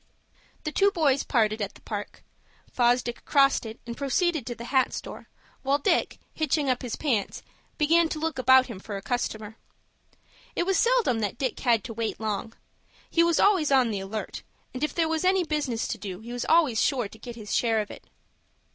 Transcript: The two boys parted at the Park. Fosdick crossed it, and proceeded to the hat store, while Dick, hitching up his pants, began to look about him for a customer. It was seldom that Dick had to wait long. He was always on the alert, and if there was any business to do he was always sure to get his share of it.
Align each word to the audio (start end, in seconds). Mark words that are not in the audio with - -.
The 0.63 0.71
two 0.71 0.89
boys 0.89 1.21
parted 1.21 1.61
at 1.61 1.75
the 1.75 1.81
Park. 1.81 2.23
Fosdick 2.71 3.23
crossed 3.23 3.67
it, 3.67 3.79
and 3.85 3.95
proceeded 3.95 4.47
to 4.47 4.55
the 4.55 4.63
hat 4.73 4.93
store, 4.93 5.29
while 5.61 5.77
Dick, 5.77 6.17
hitching 6.33 6.71
up 6.71 6.81
his 6.81 6.95
pants, 6.95 7.43
began 7.77 8.09
to 8.09 8.17
look 8.17 8.39
about 8.39 8.65
him 8.65 8.79
for 8.79 8.97
a 8.97 9.01
customer. 9.03 9.57
It 10.55 10.65
was 10.65 10.79
seldom 10.79 11.19
that 11.19 11.37
Dick 11.37 11.59
had 11.59 11.83
to 11.83 11.93
wait 11.93 12.19
long. 12.19 12.55
He 13.11 13.23
was 13.23 13.39
always 13.39 13.71
on 13.71 13.91
the 13.91 13.99
alert, 13.99 14.41
and 14.73 14.83
if 14.83 14.95
there 14.95 15.07
was 15.07 15.23
any 15.23 15.43
business 15.43 15.87
to 15.89 15.99
do 15.99 16.19
he 16.21 16.33
was 16.33 16.45
always 16.45 16.81
sure 16.81 17.07
to 17.07 17.19
get 17.19 17.35
his 17.35 17.53
share 17.53 17.79
of 17.79 17.91
it. 17.91 18.07